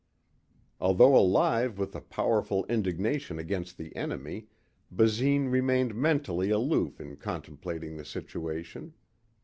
[0.79, 4.47] Although alive with a powerful indignation against the enemy,
[4.91, 8.95] Basine remained mentally aloof in contemplating the situation.